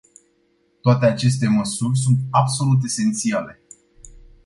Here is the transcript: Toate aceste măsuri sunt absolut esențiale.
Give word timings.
Toate 0.81 1.03
aceste 1.05 1.45
măsuri 1.47 1.97
sunt 1.97 2.17
absolut 2.29 2.83
esențiale. 2.83 3.61